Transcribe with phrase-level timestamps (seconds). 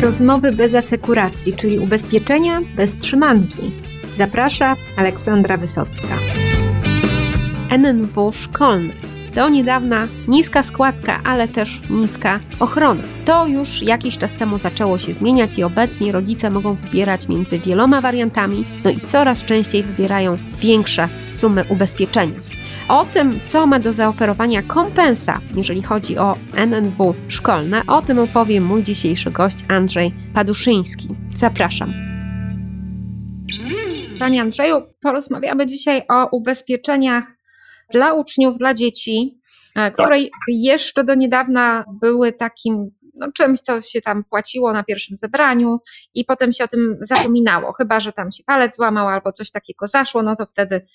[0.00, 3.72] Rozmowy bez asekuracji, czyli ubezpieczenia bez trzymanki.
[4.18, 6.18] Zaprasza Aleksandra Wysocka.
[7.70, 8.92] NNW szkolny.
[9.34, 13.02] Do niedawna niska składka, ale też niska ochrona.
[13.24, 18.00] To już jakiś czas temu zaczęło się zmieniać i obecnie rodzice mogą wybierać między wieloma
[18.00, 22.40] wariantami, no i coraz częściej wybierają większe sumy ubezpieczenia.
[22.88, 28.60] O tym, co ma do zaoferowania kompensa, jeżeli chodzi o NNW szkolne, o tym opowie
[28.60, 31.08] mój dzisiejszy gość Andrzej Paduszyński.
[31.34, 31.92] Zapraszam.
[34.18, 37.24] Panie Andrzeju, porozmawiamy dzisiaj o ubezpieczeniach
[37.92, 39.40] dla uczniów, dla dzieci,
[39.92, 40.30] które tak.
[40.48, 45.78] jeszcze do niedawna były takim no, czymś, co się tam płaciło na pierwszym zebraniu
[46.14, 47.72] i potem się o tym zapominało.
[47.72, 50.86] Chyba, że tam się palec złamał albo coś takiego zaszło, no to wtedy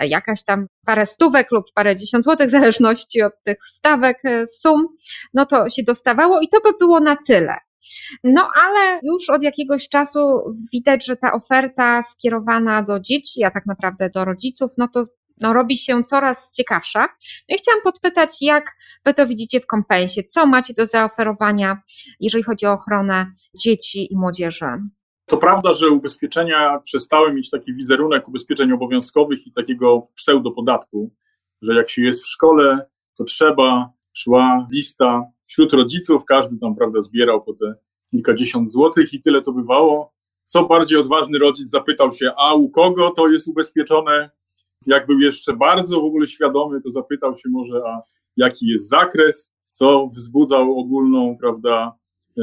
[0.00, 4.88] jakaś tam parę stówek lub parę dziesiąt złotych, w zależności od tych stawek, e, sum,
[5.34, 7.56] no to się dostawało i to by było na tyle.
[8.24, 10.20] No ale już od jakiegoś czasu
[10.72, 15.02] widać, że ta oferta skierowana do dzieci, a tak naprawdę do rodziców, no to
[15.42, 17.00] no, robi się coraz ciekawsza.
[17.48, 18.64] No i chciałam podpytać, jak
[19.04, 20.22] Wy to widzicie w kompensie?
[20.24, 21.82] Co macie do zaoferowania,
[22.20, 23.26] jeżeli chodzi o ochronę
[23.56, 24.66] dzieci i młodzieży?
[25.26, 31.10] To prawda, że ubezpieczenia przestały mieć taki wizerunek ubezpieczeń obowiązkowych i takiego pseudopodatku,
[31.62, 37.00] że jak się jest w szkole, to trzeba, szła lista wśród rodziców, każdy tam, prawda,
[37.00, 37.74] zbierał po te
[38.10, 40.12] kilkadziesiąt złotych i tyle to bywało.
[40.44, 44.30] Co bardziej odważny rodzic zapytał się, a u kogo to jest ubezpieczone?
[44.86, 48.02] Jak był jeszcze bardzo w ogóle świadomy, to zapytał się może, a
[48.36, 51.92] jaki jest zakres, co wzbudzał ogólną, prawda,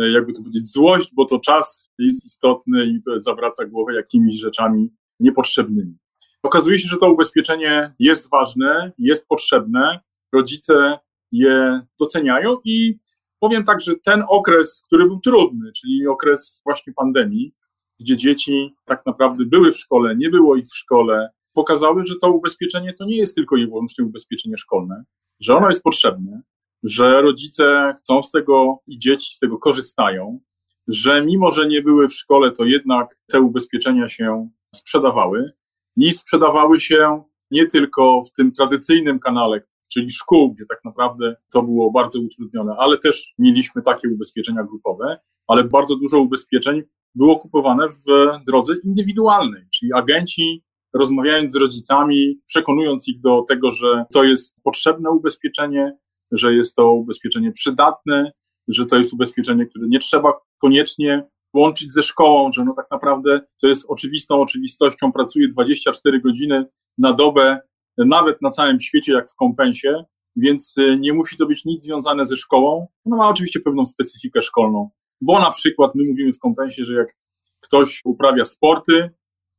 [0.01, 4.35] e, jakby to powiedzieć, złość, bo to czas jest istotny i to zawraca głowę jakimiś
[4.35, 5.97] rzeczami niepotrzebnymi.
[6.43, 9.99] Okazuje się, że to ubezpieczenie jest ważne, jest potrzebne,
[10.33, 10.99] rodzice
[11.31, 12.97] je doceniają i
[13.39, 17.53] powiem tak, że ten okres, który był trudny, czyli okres właśnie pandemii,
[17.99, 22.31] gdzie dzieci tak naprawdę były w szkole, nie było ich w szkole, pokazały, że to
[22.31, 25.03] ubezpieczenie to nie jest tylko i wyłącznie ubezpieczenie szkolne,
[25.39, 26.41] że ono jest potrzebne,
[26.83, 30.39] że rodzice chcą z tego i dzieci z tego korzystają,
[30.87, 35.51] że mimo, że nie były w szkole, to jednak te ubezpieczenia się sprzedawały.
[35.97, 39.61] I sprzedawały się nie tylko w tym tradycyjnym kanale,
[39.93, 45.19] czyli szkół, gdzie tak naprawdę to było bardzo utrudnione, ale też mieliśmy takie ubezpieczenia grupowe,
[45.47, 46.81] ale bardzo dużo ubezpieczeń
[47.15, 48.05] było kupowane w
[48.45, 50.63] drodze indywidualnej, czyli agenci
[50.93, 55.97] rozmawiając z rodzicami, przekonując ich do tego, że to jest potrzebne ubezpieczenie,
[56.31, 58.31] że jest to ubezpieczenie przydatne,
[58.67, 61.23] że to jest ubezpieczenie, które nie trzeba koniecznie
[61.53, 66.65] łączyć ze szkołą, że no tak naprawdę, co jest oczywistą oczywistością, pracuje 24 godziny
[66.97, 67.59] na dobę,
[67.97, 70.03] nawet na całym świecie, jak w kompensie,
[70.35, 72.87] więc y, nie musi to być nic związane ze szkołą.
[73.05, 74.89] Ono ma oczywiście pewną specyfikę szkolną,
[75.21, 77.15] bo na przykład my mówimy w kompensie, że jak
[77.59, 79.09] ktoś uprawia sporty,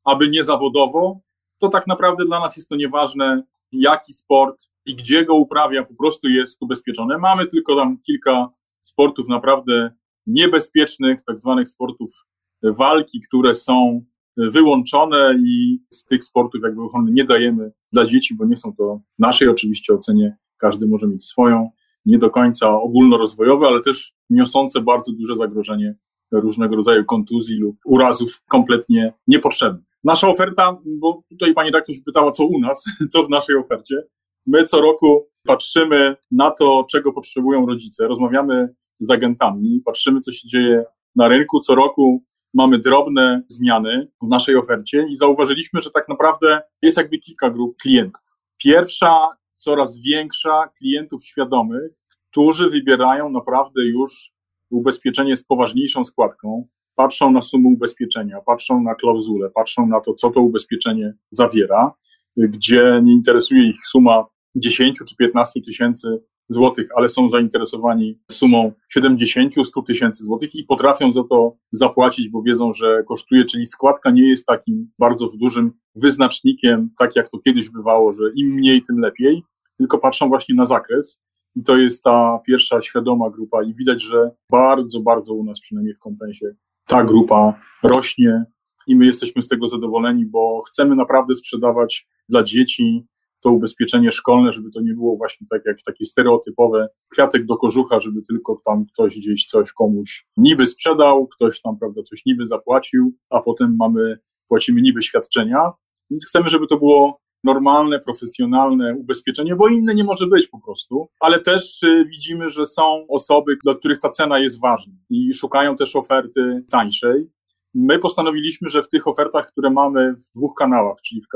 [0.04, 1.20] aby nie zawodowo,
[1.58, 5.94] to tak naprawdę dla nas jest to nieważne, jaki sport i gdzie go uprawia, po
[5.94, 7.18] prostu jest ubezpieczone.
[7.18, 8.48] Mamy tylko tam kilka
[8.80, 9.90] sportów naprawdę
[10.26, 12.26] niebezpiecznych, tak zwanych sportów
[12.62, 14.04] walki, które są
[14.36, 19.00] wyłączone i z tych sportów jakby ochrony nie dajemy dla dzieci, bo nie są to
[19.16, 21.70] w naszej oczywiście ocenie, każdy może mieć swoją,
[22.06, 25.94] nie do końca ogólnorozwojowe, ale też niosące bardzo duże zagrożenie
[26.32, 29.89] różnego rodzaju kontuzji lub urazów kompletnie niepotrzebnych.
[30.04, 34.02] Nasza oferta, bo tutaj pani redaktor się pytała, co u nas, co w naszej ofercie.
[34.46, 38.68] My co roku patrzymy na to, czego potrzebują rodzice, rozmawiamy
[39.00, 40.84] z agentami, patrzymy, co się dzieje
[41.16, 41.60] na rynku.
[41.60, 42.24] Co roku
[42.54, 47.76] mamy drobne zmiany w naszej ofercie i zauważyliśmy, że tak naprawdę jest jakby kilka grup
[47.82, 48.22] klientów.
[48.58, 51.92] Pierwsza, coraz większa klientów świadomych,
[52.30, 54.32] którzy wybierają naprawdę już
[54.70, 56.68] ubezpieczenie z poważniejszą składką,
[57.00, 61.92] patrzą na sumę ubezpieczenia, patrzą na klauzulę, patrzą na to, co to ubezpieczenie zawiera,
[62.36, 69.86] gdzie nie interesuje ich suma 10 czy 15 tysięcy złotych, ale są zainteresowani sumą 70-100
[69.86, 74.46] tysięcy złotych i potrafią za to zapłacić, bo wiedzą, że kosztuje, czyli składka nie jest
[74.46, 79.42] takim bardzo dużym wyznacznikiem, tak jak to kiedyś bywało, że im mniej, tym lepiej,
[79.78, 81.20] tylko patrzą właśnie na zakres.
[81.56, 85.94] I to jest ta pierwsza świadoma grupa, i widać, że bardzo, bardzo u nas, przynajmniej
[85.94, 86.46] w kompensie,
[86.90, 88.44] ta grupa rośnie
[88.86, 93.06] i my jesteśmy z tego zadowoleni, bo chcemy naprawdę sprzedawać dla dzieci
[93.42, 98.00] to ubezpieczenie szkolne, żeby to nie było właśnie tak jak takie stereotypowe kwiatek do kożucha,
[98.00, 103.12] żeby tylko tam ktoś gdzieś coś komuś niby sprzedał, ktoś tam prawda coś niby zapłacił,
[103.30, 105.72] a potem mamy płacimy niby świadczenia.
[106.10, 111.08] Więc chcemy, żeby to było normalne, profesjonalne ubezpieczenie, bo inne nie może być po prostu,
[111.20, 115.76] ale też y, widzimy, że są osoby, dla których ta cena jest ważna i szukają
[115.76, 117.26] też oferty tańszej.
[117.74, 121.26] My postanowiliśmy, że w tych ofertach, które mamy w dwóch kanałach, czyli w,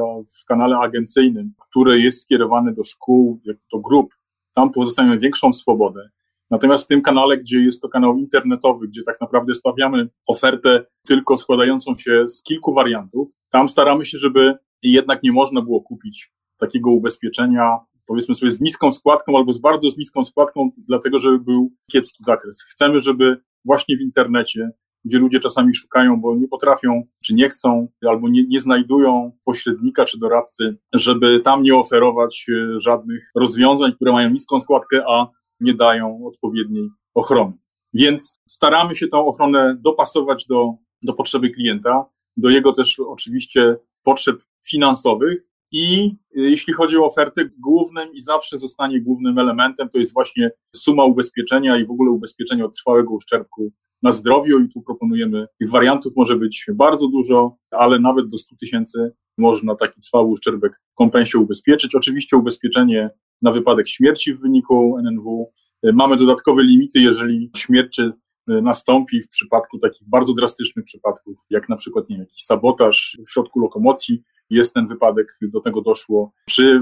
[0.41, 3.41] w kanale agencyjnym, który jest skierowany do szkół,
[3.73, 4.15] do grup,
[4.55, 6.09] tam pozostajemy większą swobodę.
[6.51, 11.39] Natomiast w tym kanale, gdzie jest to kanał internetowy, gdzie tak naprawdę stawiamy ofertę tylko
[11.39, 14.55] składającą się z kilku wariantów, tam staramy się, żeby
[14.92, 19.90] jednak nie można było kupić takiego ubezpieczenia, powiedzmy sobie, z niską składką albo z bardzo
[19.90, 22.64] z niską składką, dlatego żeby był kiepski zakres.
[22.70, 24.70] Chcemy, żeby właśnie w internecie,
[25.04, 30.04] gdzie ludzie czasami szukają, bo nie potrafią, czy nie chcą, albo nie, nie znajdują pośrednika
[30.04, 35.26] czy doradcy, żeby tam nie oferować e, żadnych rozwiązań, które mają niską składkę, a
[35.60, 37.52] nie dają odpowiedniej ochrony.
[37.94, 40.72] Więc staramy się tą ochronę dopasować do,
[41.02, 42.04] do potrzeby klienta,
[42.36, 44.36] do jego też oczywiście potrzeb
[44.66, 45.43] finansowych.
[45.72, 50.50] I y, jeśli chodzi o ofertę, głównym i zawsze zostanie głównym elementem to jest właśnie
[50.75, 53.72] suma ubezpieczenia i w ogóle ubezpieczenie od trwałego uszczerbku
[54.02, 54.61] na zdrowiu.
[54.61, 59.75] I tu proponujemy tych wariantów może być bardzo dużo, ale nawet do 100 tysięcy można
[59.75, 61.94] taki trwały uszczerbek kompensie ubezpieczyć.
[61.94, 63.10] Oczywiście ubezpieczenie
[63.43, 65.52] na wypadek śmierci w wyniku NNW.
[65.87, 68.12] Y, mamy dodatkowe limity, jeżeli śmierć y,
[68.46, 73.60] nastąpi w przypadku takich bardzo drastycznych przypadków, jak na przykład nie, jakiś sabotaż w środku
[73.60, 76.32] lokomocji, jest ten wypadek, do tego doszło,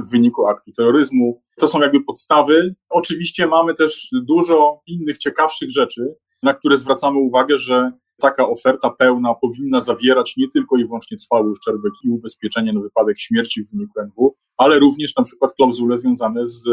[0.06, 1.42] w wyniku aktu terroryzmu.
[1.58, 2.74] To są jakby podstawy.
[2.90, 9.34] Oczywiście mamy też dużo innych ciekawszych rzeczy, na które zwracamy uwagę, że taka oferta pełna
[9.34, 14.00] powinna zawierać nie tylko i wyłącznie trwały uszczerbek i ubezpieczenie na wypadek śmierci w wyniku
[14.00, 16.64] NW, ale również na przykład klauzule związane z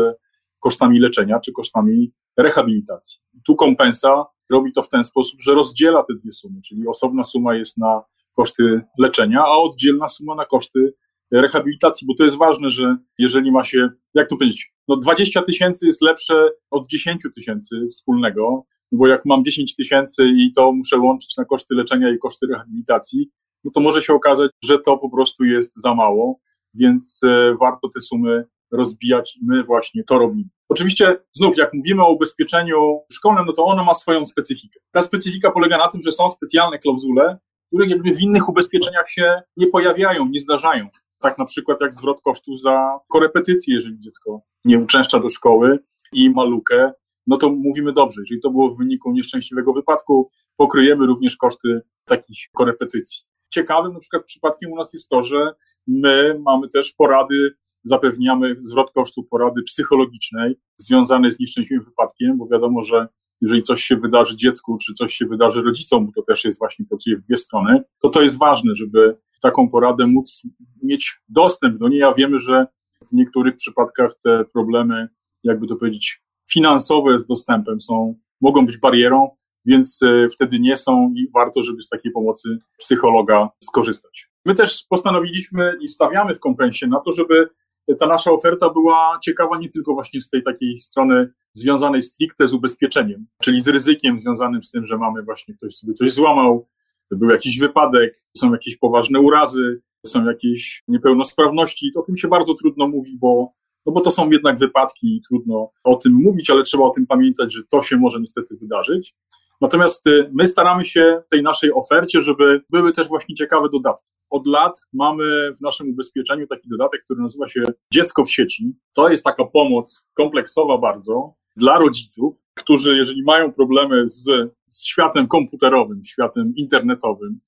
[0.59, 3.19] kosztami leczenia czy kosztami rehabilitacji.
[3.45, 7.55] Tu kompensa robi to w ten sposób, że rozdziela te dwie sumy, czyli osobna suma
[7.55, 8.01] jest na
[8.39, 10.93] koszty leczenia, a oddzielna suma na koszty
[11.31, 15.87] rehabilitacji, bo to jest ważne, że jeżeli ma się, jak to powiedzieć, no 20 tysięcy
[15.87, 21.37] jest lepsze od 10 tysięcy wspólnego, bo jak mam 10 tysięcy i to muszę łączyć
[21.37, 23.29] na koszty leczenia i koszty rehabilitacji,
[23.63, 26.39] no to może się okazać, że to po prostu jest za mało,
[26.73, 30.49] więc e, warto te sumy rozbijać i my właśnie to robimy.
[30.69, 34.79] Oczywiście, znów, jak mówimy o ubezpieczeniu szkolnym, no to ono ma swoją specyfikę.
[34.91, 37.37] Ta specyfika polega na tym, że są specjalne klauzule,
[37.69, 40.87] które jakby w innych ubezpieczeniach się nie pojawiają, nie zdarzają.
[41.19, 45.79] Tak na przykład jak zwrot kosztów za korepetycje, jeżeli dziecko nie uczęszcza do szkoły
[46.13, 46.91] i ma lukę,
[47.27, 52.37] no to mówimy dobrze, jeżeli to było w wyniku nieszczęśliwego wypadku, pokryjemy również koszty takich
[52.53, 53.23] korepetycji.
[53.49, 55.53] Ciekawym na przykład przypadkiem u nas jest to, że
[55.87, 62.83] my mamy też porady, zapewniamy zwrot kosztów porady psychologicznej związanej z nieszczęśliwym wypadkiem, bo wiadomo,
[62.83, 63.07] że
[63.41, 66.85] jeżeli coś się wydarzy dziecku, czy coś się wydarzy rodzicom, bo to też jest właśnie,
[66.85, 70.43] pracuje w dwie strony, to to jest ważne, żeby taką poradę móc
[70.83, 72.67] mieć dostęp do niej, a wiemy, że
[73.01, 75.07] w niektórych przypadkach te problemy,
[75.43, 79.29] jakby to powiedzieć, finansowe z dostępem są, mogą być barierą,
[79.65, 84.29] więc e, wtedy nie są i warto, żeby z takiej pomocy psychologa skorzystać.
[84.45, 87.49] My też postanowiliśmy i stawiamy w kompensie na to, żeby
[87.99, 92.53] ta nasza oferta była ciekawa nie tylko właśnie z tej takiej strony związanej stricte z
[92.53, 96.67] ubezpieczeniem, czyli z ryzykiem związanym z tym, że mamy właśnie ktoś sobie coś złamał,
[97.11, 101.91] był jakiś wypadek, są jakieś poważne urazy, są jakieś niepełnosprawności.
[101.95, 103.53] O tym się bardzo trudno mówi, bo,
[103.85, 107.07] no bo to są jednak wypadki i trudno o tym mówić, ale trzeba o tym
[107.07, 109.15] pamiętać, że to się może niestety wydarzyć.
[109.61, 114.07] Natomiast y, my staramy się w tej naszej ofercie, żeby były też właśnie ciekawe dodatki.
[114.29, 117.63] Od lat mamy w naszym ubezpieczeniu taki dodatek, który nazywa się
[117.93, 118.73] Dziecko w sieci.
[118.95, 124.23] To jest taka pomoc kompleksowa bardzo dla rodziców, którzy jeżeli mają problemy z,
[124.67, 127.39] z światem komputerowym, światem internetowym,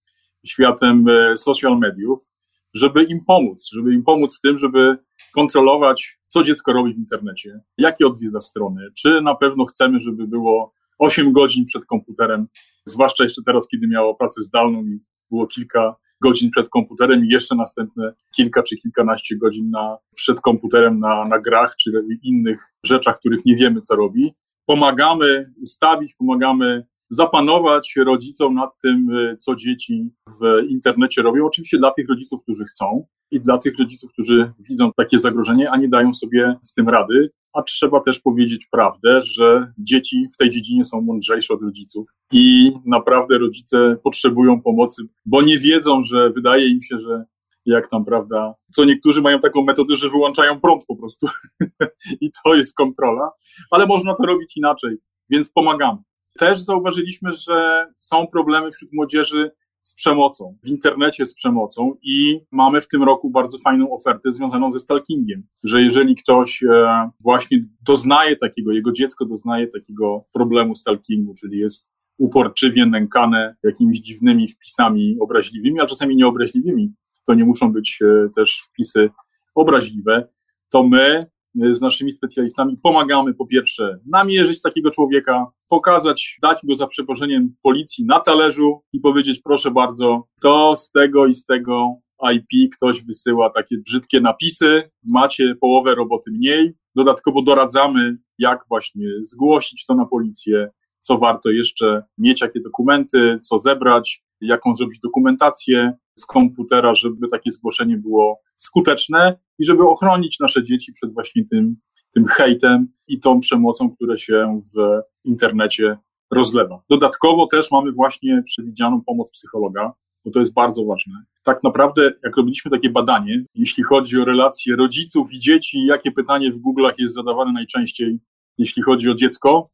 [0.46, 2.32] światem e, social mediów,
[2.74, 4.98] żeby im pomóc, żeby im pomóc w tym, żeby
[5.34, 10.74] kontrolować, co dziecko robi w internecie, jakie odwiedza strony, czy na pewno chcemy, żeby było
[11.02, 12.48] 8 godzin przed komputerem,
[12.86, 15.00] zwłaszcza jeszcze teraz, kiedy miało pracę zdalną i
[15.32, 21.00] było kilka godzin przed komputerem i jeszcze następne kilka czy kilkanaście godzin na, przed komputerem
[21.00, 21.92] na, na grach czy
[22.24, 24.34] innych rzeczach, których nie wiemy, co robi.
[24.66, 30.10] Pomagamy ustawić, pomagamy zapanować rodzicom nad tym, y, co dzieci
[30.42, 31.46] w internecie robią.
[31.46, 35.78] Oczywiście dla tych rodziców, którzy chcą i dla tych rodziców, którzy widzą takie zagrożenie, a
[35.78, 37.32] nie dają sobie z tym rady.
[37.54, 42.72] A trzeba też powiedzieć prawdę, że dzieci w tej dziedzinie są mądrzejsze od rodziców i
[42.86, 47.26] naprawdę rodzice potrzebują pomocy, bo nie wiedzą, że wydaje im się, że
[47.66, 51.28] jak tam, prawda, co niektórzy mają taką metodę, że wyłączają prąd po prostu
[52.22, 53.32] i to jest kontrola,
[53.72, 54.98] ale można to robić inaczej,
[55.30, 55.98] więc pomagamy.
[56.40, 62.82] Też zauważyliśmy, że są problemy wśród młodzieży z przemocą, w internecie z przemocą i mamy
[62.82, 68.36] w tym roku bardzo fajną ofertę związaną ze stalkingiem, że jeżeli ktoś e, właśnie doznaje
[68.36, 75.80] takiego, jego dziecko doznaje takiego problemu stalkingu, czyli jest uporczywie nękane jakimiś dziwnymi wpisami obraźliwymi,
[75.80, 76.94] a czasami nieobraźliwymi,
[77.28, 79.10] to nie muszą być e, też wpisy
[79.56, 80.28] obraźliwe,
[80.70, 82.78] to my z naszymi specjalistami.
[82.84, 89.00] Pomagamy po pierwsze namierzyć takiego człowieka, pokazać, dać go za przeproszeniem policji na talerzu i
[89.00, 91.96] powiedzieć proszę bardzo, to z tego i z tego
[92.34, 96.74] IP ktoś wysyła takie brzydkie napisy, macie połowę roboty mniej.
[96.96, 100.70] Dodatkowo doradzamy, jak właśnie zgłosić to na policję,
[101.02, 107.52] co warto jeszcze mieć, jakie dokumenty, co zebrać, jaką zrobić dokumentację z komputera, żeby takie
[107.52, 111.76] zgłoszenie było skuteczne i żeby ochronić nasze dzieci przed właśnie tym,
[112.14, 115.98] tym hejtem i tą przemocą, która się w internecie
[116.32, 116.82] rozlewa.
[116.90, 119.94] Dodatkowo też mamy właśnie przewidzianą pomoc psychologa,
[120.26, 121.14] bo to jest bardzo ważne.
[121.44, 126.52] Tak naprawdę, jak robiliśmy takie badanie, jeśli chodzi o relacje rodziców i dzieci, jakie pytanie
[126.52, 128.20] w Google'ach jest zadawane najczęściej,
[128.58, 129.70] jeśli chodzi o dziecko,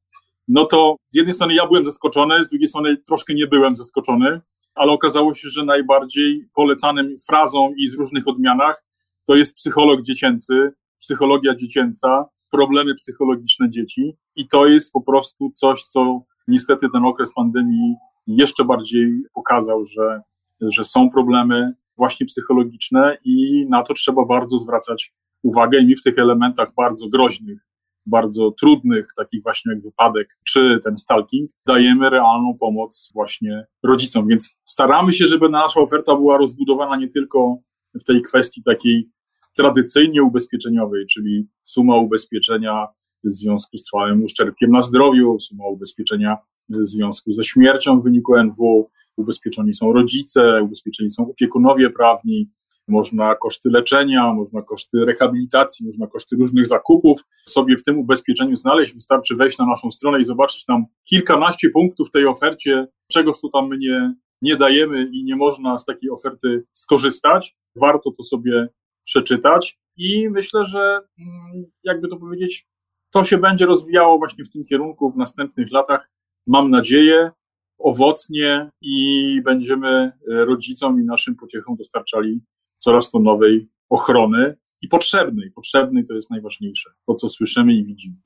[0.48, 4.42] no to z jednej strony ja byłem zaskoczony, z drugiej strony troszkę nie byłem zaskoczony,
[4.76, 8.84] ale okazało się, że najbardziej polecanym frazą i z różnych odmianach
[9.26, 15.84] to jest psycholog dziecięcy, psychologia dziecięca, problemy psychologiczne dzieci i to jest po prostu coś,
[15.84, 17.96] co niestety ten okres pandemii
[18.28, 20.22] jeszcze bardziej pokazał, że,
[20.62, 25.14] że są problemy właśnie psychologiczne i na to trzeba bardzo zwracać
[25.44, 27.68] uwagę i mi w tych elementach bardzo groźnych
[28.08, 34.28] bardzo trudnych, takich właśnie jak wypadek czy ten stalking, dajemy realną pomoc właśnie rodzicom.
[34.28, 37.58] Więc staramy się, żeby nasza oferta była rozbudowana nie tylko
[38.02, 39.10] w tej kwestii takiej
[39.56, 42.88] tradycyjnie ubezpieczeniowej, czyli suma ubezpieczenia
[43.24, 46.38] w związku z trwałym uszczerbkiem na zdrowiu, suma ubezpieczenia
[46.70, 52.50] w związku ze śmiercią w wyniku NW, ubezpieczeni są rodzice, ubezpieczeni są opiekunowie prawni,
[52.88, 58.94] można koszty leczenia, można koszty rehabilitacji, można koszty różnych zakupów sobie w tym ubezpieczeniu znaleźć.
[58.94, 63.50] Wystarczy wejść na naszą stronę i zobaczyć tam kilkanaście punktów w tej ofercie, czegoś tu
[63.50, 67.56] tam my nie, nie dajemy i nie można z takiej oferty skorzystać.
[67.76, 68.68] Warto to sobie
[69.06, 72.68] przeczytać i myślę, że mm, jakby to powiedzieć,
[73.14, 76.10] to się będzie rozwijało właśnie w tym kierunku w następnych latach.
[76.48, 77.32] Mam nadzieję,
[77.80, 82.42] owocnie i będziemy rodzicom i naszym pociechom dostarczali
[82.78, 85.52] coraz to nowej ochrony i potrzebnej.
[85.52, 88.18] Potrzebnej to jest najważniejsze, to co słyszymy i widzimy.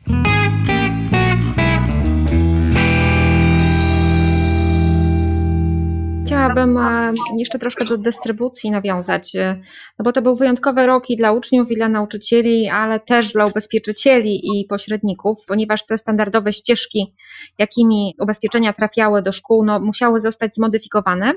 [6.32, 9.62] Chciałabym e, jeszcze troszkę do dystrybucji nawiązać, e,
[10.00, 13.46] no bo to był wyjątkowy rok i dla uczniów, i dla nauczycieli, ale też dla
[13.46, 17.16] ubezpieczycieli i pośredników, ponieważ te standardowe ścieżki,
[17.58, 21.34] jakimi ubezpieczenia trafiały do szkół, no, musiały zostać zmodyfikowane.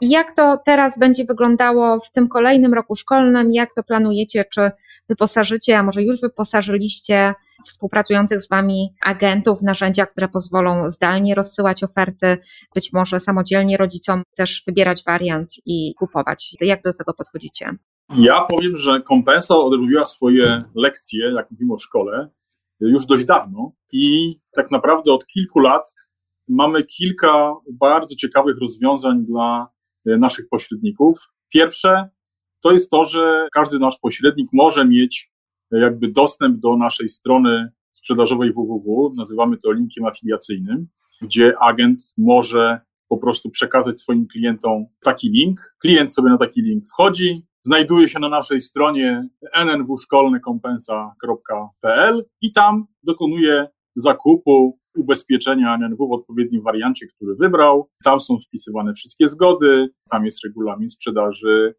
[0.00, 3.52] I jak to teraz będzie wyglądało w tym kolejnym roku szkolnym?
[3.52, 4.44] Jak to planujecie?
[4.52, 4.70] Czy
[5.08, 7.34] wyposażycie, a może już wyposażyliście
[7.66, 12.38] współpracujących z Wami agentów, narzędzia, które pozwolą zdalnie rozsyłać oferty,
[12.74, 16.56] być może samodzielnie rodzicom też wybierać wariant i kupować.
[16.60, 17.70] Jak do tego podchodzicie?
[18.16, 22.28] Ja powiem, że kompensa odrobiła swoje lekcje, jak mówimy o szkole,
[22.80, 25.94] już dość dawno i tak naprawdę od kilku lat
[26.48, 29.68] mamy kilka bardzo ciekawych rozwiązań dla
[30.06, 31.18] e, naszych pośredników.
[31.48, 32.08] Pierwsze
[32.62, 35.30] to jest to, że każdy nasz pośrednik może mieć
[35.70, 40.88] jakby dostęp do naszej strony sprzedażowej www, nazywamy to linkiem afiliacyjnym,
[41.22, 45.74] gdzie agent może po prostu przekazać swoim klientom taki link.
[45.78, 49.28] Klient sobie na taki link wchodzi, znajduje się na naszej stronie
[49.66, 57.90] nnwszkolnykompensa.pl i tam dokonuje zakupu ubezpieczenia NNW w odpowiednim wariancie, który wybrał.
[58.04, 61.74] Tam są wpisywane wszystkie zgody, tam jest regulamin sprzedaży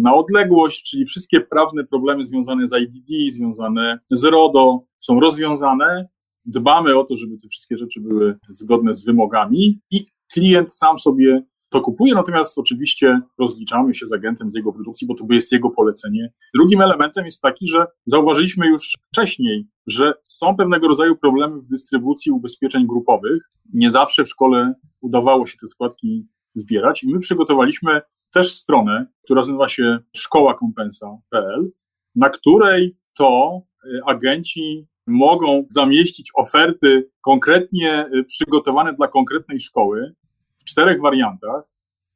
[0.00, 6.08] na odległość, czyli wszystkie prawne problemy związane z IDD, związane z RODO są rozwiązane.
[6.44, 11.42] Dbamy o to, żeby te wszystkie rzeczy były zgodne z wymogami i klient sam sobie
[11.72, 15.70] to kupuje, natomiast oczywiście rozliczamy się z agentem z jego produkcji, bo to jest jego
[15.70, 16.32] polecenie.
[16.54, 22.32] Drugim elementem jest taki, że zauważyliśmy już wcześniej, że są pewnego rodzaju problemy w dystrybucji
[22.32, 23.42] ubezpieczeń grupowych.
[23.72, 28.00] Nie zawsze w szkole udawało się te składki zbierać i my przygotowaliśmy
[28.34, 31.70] też stronę, która nazywa się szkołakompensa.pl,
[32.14, 40.14] na której to y, agenci mogą zamieścić oferty konkretnie y, przygotowane dla konkretnej szkoły
[40.58, 41.62] w czterech wariantach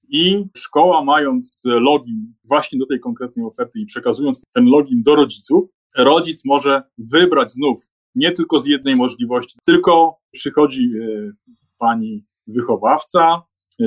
[0.08, 5.70] i szkoła mając login właśnie do tej konkretnej oferty i przekazując ten login do rodziców,
[5.96, 11.32] rodzic może wybrać znów nie tylko z jednej możliwości, tylko przychodzi y,
[11.78, 13.42] pani wychowawca,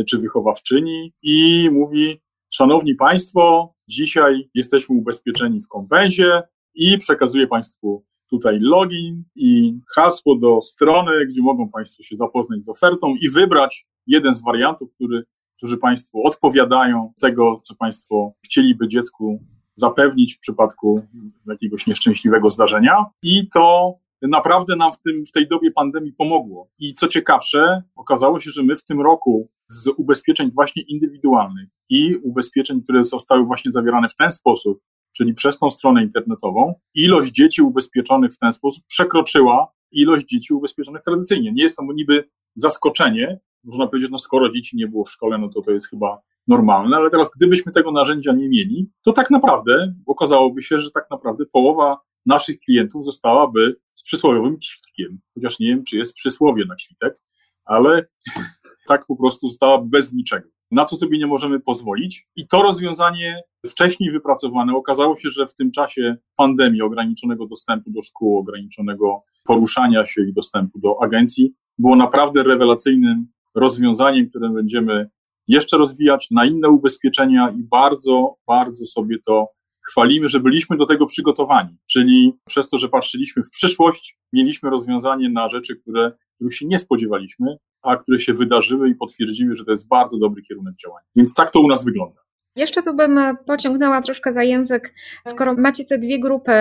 [0.07, 6.41] czy wychowawczyni i mówi: Szanowni Państwo, dzisiaj jesteśmy ubezpieczeni w kompensie
[6.75, 12.69] i przekazuję Państwu tutaj login i hasło do strony, gdzie mogą Państwo się zapoznać z
[12.69, 15.23] ofertą i wybrać jeden z wariantów, który,
[15.57, 19.43] którzy Państwo odpowiadają tego, co Państwo chcieliby dziecku
[19.75, 21.07] zapewnić w przypadku
[21.47, 23.05] jakiegoś nieszczęśliwego zdarzenia.
[23.23, 26.69] I to naprawdę nam w, tym, w tej dobie pandemii pomogło.
[26.79, 32.15] I co ciekawsze, okazało się, że my w tym roku z ubezpieczeń właśnie indywidualnych i
[32.15, 34.79] ubezpieczeń, które zostały właśnie zawierane w ten sposób,
[35.13, 41.01] czyli przez tą stronę internetową, ilość dzieci ubezpieczonych w ten sposób przekroczyła ilość dzieci ubezpieczonych
[41.01, 41.51] tradycyjnie.
[41.51, 45.49] Nie jest to niby zaskoczenie, można powiedzieć, no skoro dzieci nie było w szkole, no
[45.49, 49.93] to to jest chyba normalne, ale teraz gdybyśmy tego narzędzia nie mieli, to tak naprawdę
[50.05, 51.97] okazałoby się, że tak naprawdę połowa
[52.29, 57.21] naszych klientów zostałaby z przysłowiowym kwitkiem, chociaż nie wiem, czy jest przysłowie na kwitek,
[57.65, 58.07] ale
[58.89, 60.49] tak po prostu została bez niczego.
[60.71, 62.27] Na co sobie nie możemy pozwolić.
[62.35, 68.01] I to rozwiązanie wcześniej wypracowane okazało się, że w tym czasie pandemii, ograniczonego dostępu do
[68.01, 75.09] szkół, ograniczonego poruszania się i dostępu do agencji, było naprawdę rewelacyjnym rozwiązaniem, które będziemy
[75.47, 79.47] jeszcze rozwijać na inne ubezpieczenia i bardzo, bardzo sobie to
[79.89, 81.77] chwalimy, że byliśmy do tego przygotowani.
[81.87, 86.79] Czyli przez to, że patrzyliśmy w przyszłość, mieliśmy rozwiązanie na rzeczy, które, których się nie
[86.79, 91.07] spodziewaliśmy, a które się wydarzyły i potwierdziły, że to jest bardzo dobry kierunek działania.
[91.15, 92.21] Więc tak to u nas wygląda.
[92.55, 94.93] Jeszcze tu bym pociągnęła troszkę za język,
[95.27, 96.51] skoro macie te dwie grupy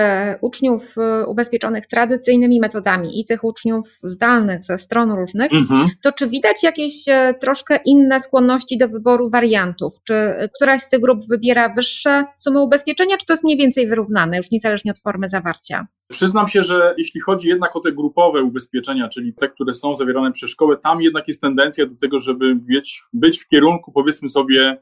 [0.41, 5.89] uczniów e, ubezpieczonych tradycyjnymi metodami i tych uczniów zdalnych ze stron różnych, mhm.
[6.03, 9.93] to czy widać jakieś e, troszkę inne skłonności do wyboru wariantów?
[10.05, 10.15] Czy
[10.57, 14.51] któraś z tych grup wybiera wyższe sumy ubezpieczenia, czy to jest mniej więcej wyrównane, już
[14.51, 15.87] niezależnie od formy zawarcia?
[16.09, 20.33] Przyznam się, że jeśli chodzi jednak o te grupowe ubezpieczenia, czyli te, które są zawierane
[20.33, 24.79] przez szkołę, tam jednak jest tendencja do tego, żeby być, być w kierunku, powiedzmy sobie,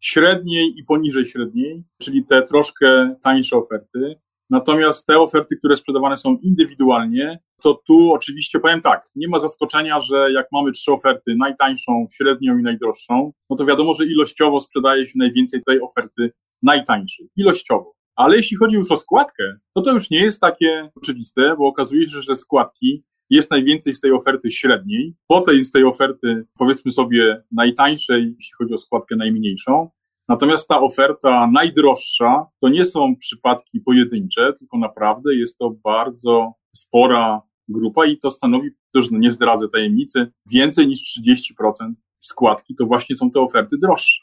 [0.00, 4.14] średniej i poniżej średniej, czyli te troszkę tańsze oferty.
[4.50, 10.00] Natomiast te oferty, które sprzedawane są indywidualnie, to tu oczywiście powiem tak, nie ma zaskoczenia,
[10.00, 15.06] że jak mamy trzy oferty, najtańszą, średnią i najdroższą, no to wiadomo, że ilościowo sprzedaje
[15.06, 16.32] się najwięcej tej oferty
[16.62, 17.94] najtańszej, ilościowo.
[18.16, 22.06] Ale jeśli chodzi już o składkę, to to już nie jest takie oczywiste, bo okazuje
[22.06, 27.42] się, że składki jest najwięcej z tej oferty średniej, potem z tej oferty, powiedzmy sobie,
[27.52, 29.90] najtańszej, jeśli chodzi o składkę najmniejszą.
[30.28, 37.42] Natomiast ta oferta najdroższa to nie są przypadki pojedyncze, tylko naprawdę jest to bardzo spora
[37.68, 43.30] grupa i to stanowi, też nie zdradzę tajemnicy, więcej niż 30% składki to właśnie są
[43.30, 44.22] te oferty droższe.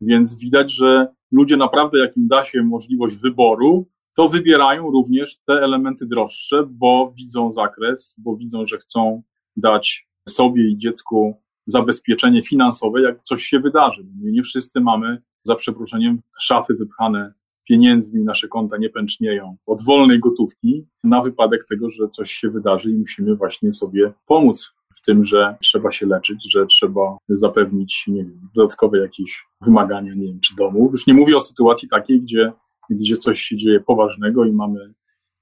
[0.00, 3.86] Więc widać, że ludzie naprawdę, jak im da się możliwość wyboru,
[4.16, 9.22] to wybierają również te elementy droższe, bo widzą zakres, bo widzą, że chcą
[9.56, 14.06] dać sobie i dziecku zabezpieczenie finansowe, jak coś się wydarzy.
[14.22, 17.32] Nie wszyscy mamy, za przeproszeniem, szafy wypchane
[17.68, 22.90] pieniędzmi, nasze konta nie pęcznieją od wolnej gotówki na wypadek tego, że coś się wydarzy
[22.90, 28.24] i musimy właśnie sobie pomóc w tym, że trzeba się leczyć, że trzeba zapewnić nie
[28.24, 30.88] wiem, dodatkowe jakieś wymagania, nie wiem, czy domu.
[30.92, 32.52] Już nie mówię o sytuacji takiej, gdzie
[32.90, 34.94] gdzie coś się dzieje poważnego i mamy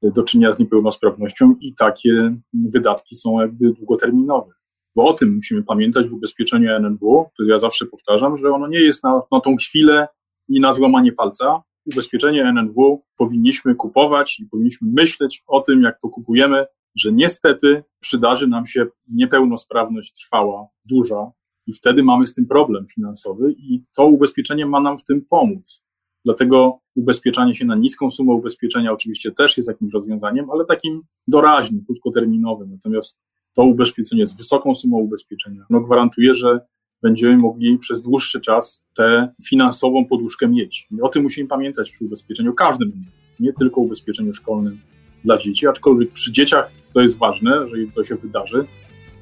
[0.02, 4.52] do czynienia z niepełnosprawnością i takie wydatki są jakby długoterminowe.
[4.96, 8.80] Bo o tym musimy pamiętać w ubezpieczeniu NNW, to ja zawsze powtarzam, że ono nie
[8.80, 10.08] jest na, na tą chwilę
[10.48, 11.62] i na złamanie palca.
[11.92, 18.46] Ubezpieczenie NNW powinniśmy kupować i powinniśmy myśleć o tym, jak to kupujemy, że niestety przydarzy
[18.46, 21.30] nam się niepełnosprawność trwała, duża
[21.66, 25.84] i wtedy mamy z tym problem finansowy i to ubezpieczenie ma nam w tym pomóc.
[26.24, 31.84] Dlatego ubezpieczanie się na niską sumę ubezpieczenia oczywiście też jest jakimś rozwiązaniem, ale takim doraźnym,
[31.86, 32.70] krótkoterminowym.
[32.70, 33.22] Natomiast
[33.54, 36.60] to ubezpieczenie z wysoką sumą ubezpieczenia no gwarantuje, że
[37.02, 40.88] będziemy mogli przez dłuższy czas tę finansową poduszkę mieć.
[40.98, 42.92] I o tym musimy pamiętać przy ubezpieczeniu każdym,
[43.40, 44.80] nie tylko ubezpieczeniu szkolnym
[45.24, 48.64] dla dzieci, aczkolwiek przy dzieciach to jest ważne, że to się wydarzy,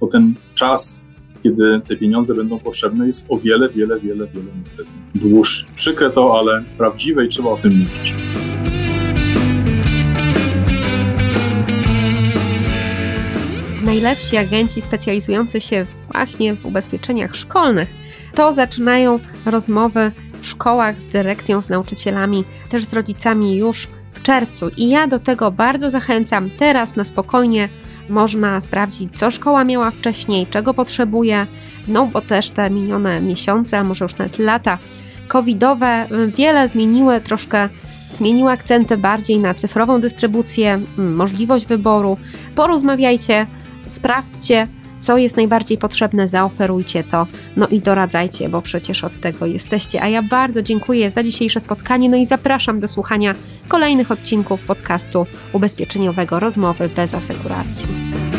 [0.01, 1.02] bo ten czas
[1.43, 5.67] kiedy te pieniądze będą potrzebne, jest o wiele, wiele, wiele, wiele niestety dłuższy.
[5.75, 8.15] Przykre to, ale prawdziwe i trzeba o tym mówić.
[13.85, 18.03] Najlepsi agenci specjalizujący się właśnie w ubezpieczeniach szkolnych
[18.35, 24.71] to zaczynają rozmowy w szkołach z dyrekcją, z nauczycielami, też z rodzicami już w czerwcu.
[24.77, 27.69] I ja do tego bardzo zachęcam teraz na spokojnie
[28.13, 31.47] można sprawdzić, co szkoła miała wcześniej, czego potrzebuje,
[31.89, 34.79] no bo też te minione miesiące, a może już nawet lata
[35.29, 37.69] covidowe wiele zmieniły, troszkę
[38.15, 42.17] zmieniły akcenty bardziej na cyfrową dystrybucję, możliwość wyboru.
[42.55, 43.47] Porozmawiajcie,
[43.89, 44.67] sprawdźcie,
[45.03, 50.03] co jest najbardziej potrzebne, zaoferujcie to, no i doradzajcie, bo przecież od tego jesteście.
[50.03, 53.35] A ja bardzo dziękuję za dzisiejsze spotkanie, no i zapraszam do słuchania
[53.69, 58.32] kolejnych odcinków podcastu ubezpieczeniowego Rozmowy bez asekuracji.